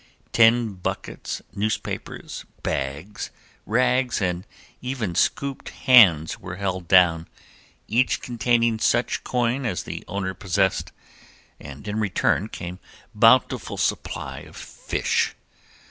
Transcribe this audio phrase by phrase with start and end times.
[0.31, 3.29] Tin buckets, newspapers, bags,
[3.67, 4.47] rags and
[4.81, 7.27] even scooped hands were held down,
[7.87, 10.91] each containing such coin as the owner possessed,
[11.59, 12.79] and in return came
[13.13, 15.35] bountiful supply of fish.